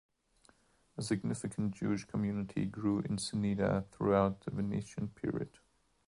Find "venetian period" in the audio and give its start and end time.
4.49-5.59